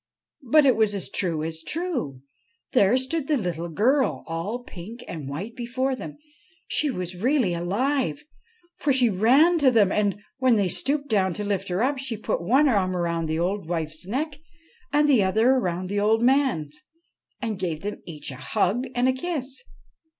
But 0.41 0.65
it 0.65 0.75
was 0.75 0.95
as 0.95 1.11
true 1.11 1.43
as 1.43 1.61
true. 1.61 2.23
There 2.73 2.97
stood 2.97 3.27
the 3.27 3.37
little 3.37 3.69
girl, 3.69 4.23
all 4.25 4.63
pink 4.63 5.03
and 5.07 5.29
white 5.29 5.55
before 5.55 5.95
them. 5.95 6.17
She 6.67 6.89
was 6.89 7.13
really 7.15 7.53
alive, 7.53 8.25
for 8.79 8.93
she 8.93 9.11
ran 9.11 9.59
to 9.59 9.69
them; 9.69 9.91
and, 9.91 10.19
when 10.39 10.55
they 10.55 10.69
stooped 10.69 11.07
down 11.09 11.33
SNEGOROTCHKA 11.33 11.37
to 11.37 11.43
lift 11.43 11.67
her 11.67 11.83
up, 11.83 11.99
she 11.99 12.17
put 12.17 12.41
one 12.41 12.67
arm 12.67 12.95
round 12.97 13.29
the 13.29 13.37
old 13.37 13.67
wife's 13.69 14.07
neck 14.07 14.39
and 14.91 15.07
the 15.07 15.21
other 15.23 15.59
round 15.59 15.87
the 15.87 15.99
old 15.99 16.23
man's, 16.23 16.81
and 17.39 17.59
gave 17.59 17.83
them 17.83 18.01
each 18.07 18.31
a 18.31 18.37
hug 18.37 18.87
and 18.95 19.07
a 19.07 19.13
kiss. 19.13 19.61